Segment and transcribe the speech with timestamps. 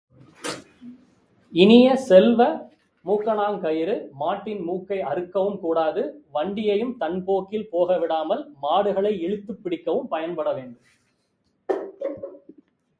[1.53, 2.69] இனிய செல்வ,
[3.05, 6.23] மூக்கணாங்கயிறு, மாட்டின் மூக்கை அறுக்கவும் கூடாது
[6.33, 10.83] வண்டியையும் தன்போக்கில் போகவிடாமல் மாடுகளை இழுத்துப் பிடிக்கவும் பயன்படவேண்டும்.